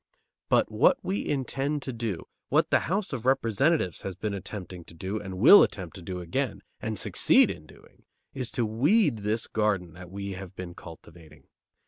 [0.49, 4.95] But what we intend to do, what the House of Representatives has been attempting to
[4.95, 9.45] do and will attempt to do again, and succeed in doing, is to weed this
[9.45, 11.43] garden that we have been cultivating.